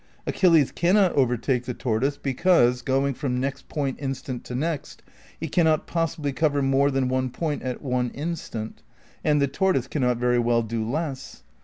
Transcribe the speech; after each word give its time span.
Achilles 0.25 0.71
can 0.71 0.95
not 0.95 1.13
overtake 1.13 1.65
the 1.65 1.75
tortoise 1.75 2.17
because, 2.17 2.81
going 2.81 3.13
from 3.13 3.39
next 3.39 3.69
point 3.69 3.97
instant 4.01 4.43
to 4.45 4.55
next, 4.55 5.03
he 5.39 5.47
cannot 5.47 5.85
possibly 5.85 6.33
cover 6.33 6.63
more 6.63 6.89
than 6.89 7.07
one 7.07 7.29
point 7.29 7.61
at 7.61 7.83
one 7.83 8.09
instant, 8.09 8.81
aid 9.23 9.39
the 9.39 9.47
tortoise 9.47 9.85
cannot 9.85 10.17
very 10.17 10.39
well 10.39 10.63
do 10.63 10.83
less. 10.89 11.43